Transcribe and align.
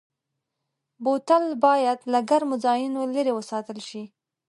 بوتل 1.03 1.45
باید 1.65 1.99
له 2.11 2.19
ګرمو 2.29 2.55
ځایونو 2.65 3.01
لېرې 3.13 3.33
وساتل 3.35 3.77
شي. 3.89 4.03